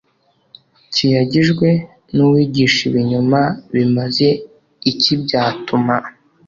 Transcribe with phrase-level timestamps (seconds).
[0.93, 1.67] kiyagijwe
[2.13, 3.41] n uwigisha ibinyoma
[3.73, 4.27] bimaze
[4.91, 5.95] iki byatuma